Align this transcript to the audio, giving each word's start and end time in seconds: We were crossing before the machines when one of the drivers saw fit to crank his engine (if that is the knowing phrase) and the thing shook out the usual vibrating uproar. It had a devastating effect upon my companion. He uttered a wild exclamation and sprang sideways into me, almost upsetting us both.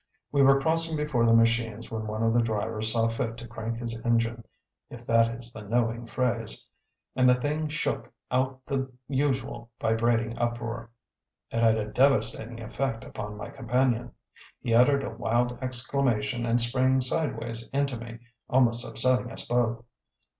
We 0.31 0.41
were 0.41 0.59
crossing 0.59 0.97
before 0.97 1.27
the 1.27 1.35
machines 1.35 1.91
when 1.91 2.07
one 2.07 2.23
of 2.23 2.33
the 2.33 2.41
drivers 2.41 2.91
saw 2.91 3.07
fit 3.07 3.37
to 3.37 3.47
crank 3.47 3.77
his 3.77 4.01
engine 4.03 4.43
(if 4.89 5.05
that 5.05 5.27
is 5.37 5.53
the 5.53 5.61
knowing 5.61 6.07
phrase) 6.07 6.67
and 7.15 7.29
the 7.29 7.35
thing 7.35 7.67
shook 7.67 8.11
out 8.31 8.61
the 8.65 8.91
usual 9.07 9.69
vibrating 9.79 10.35
uproar. 10.39 10.89
It 11.51 11.61
had 11.61 11.77
a 11.77 11.85
devastating 11.85 12.59
effect 12.61 13.03
upon 13.03 13.37
my 13.37 13.51
companion. 13.51 14.13
He 14.59 14.73
uttered 14.73 15.03
a 15.03 15.11
wild 15.11 15.59
exclamation 15.61 16.47
and 16.47 16.59
sprang 16.59 16.99
sideways 16.99 17.67
into 17.71 17.95
me, 17.95 18.21
almost 18.49 18.83
upsetting 18.83 19.31
us 19.31 19.45
both. 19.45 19.83